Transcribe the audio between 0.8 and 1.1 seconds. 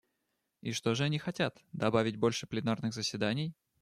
же